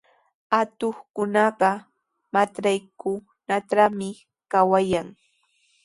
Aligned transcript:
Atuqkunaqa 0.59 1.69
matraykunatrawmi 2.33 4.09
kawayan. 4.51 5.07